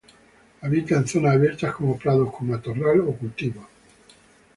Habita 0.61 0.95
en 0.95 1.07
zonas 1.07 1.35
abiertas 1.35 1.75
como 1.75 1.95
prados 1.95 2.35
con 2.35 2.49
matorral 2.49 3.01
o 3.01 3.13
cultivos. 3.15 3.65